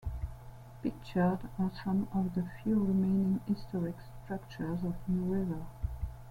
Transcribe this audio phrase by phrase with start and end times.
[0.81, 5.63] Pictured are some of the few remaining historic structures of New River.